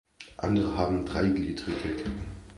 Andere 0.37 0.75
haben 0.79 1.05
dreigliedrige 1.05 1.73
Ketten. 1.77 2.11